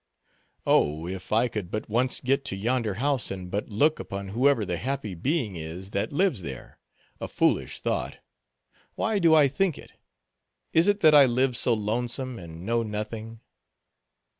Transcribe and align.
"Oh, 0.65 1.05
if 1.07 1.31
I 1.31 1.47
could 1.47 1.69
but 1.69 1.87
once 1.87 2.21
get 2.21 2.43
to 2.45 2.55
yonder 2.55 2.95
house, 2.95 3.29
and 3.29 3.51
but 3.51 3.69
look 3.69 3.99
upon 3.99 4.29
whoever 4.29 4.65
the 4.65 4.77
happy 4.77 5.13
being 5.13 5.55
is 5.55 5.91
that 5.91 6.11
lives 6.11 6.41
there! 6.41 6.79
A 7.19 7.27
foolish 7.27 7.79
thought: 7.81 8.17
why 8.95 9.19
do 9.19 9.35
I 9.35 9.47
think 9.47 9.77
it? 9.77 9.91
Is 10.73 10.87
it 10.87 11.01
that 11.01 11.13
I 11.13 11.25
live 11.27 11.55
so 11.55 11.75
lonesome, 11.75 12.39
and 12.39 12.65
know 12.65 12.81
nothing?" 12.81 13.41